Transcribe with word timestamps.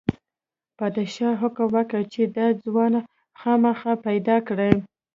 پادشاه 0.79 1.35
حکم 1.41 1.67
وکړ 1.75 2.01
چې 2.13 2.21
دا 2.37 2.47
ځوان 2.63 2.93
خامخا 3.39 3.93
پیدا 4.05 4.37
کړئ. 4.47 4.73